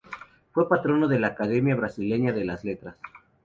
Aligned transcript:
Fue 0.51 0.67
patrono 0.67 1.07
de 1.07 1.19
la 1.19 1.27
Academia 1.27 1.75
Brasileña 1.75 2.33
de 2.33 2.43
las 2.43 2.63
Letras. 2.63 2.95